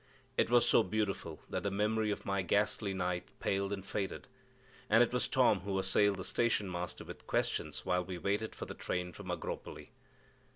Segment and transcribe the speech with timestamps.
[0.35, 4.27] It was so beautiful that the memory of my ghastly night paled and faded,
[4.89, 8.65] and it was Tom who assailed the station master with questions while we waited for
[8.65, 9.91] the train from Agropoli.